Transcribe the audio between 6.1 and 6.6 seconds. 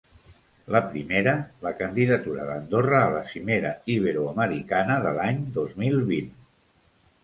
vint.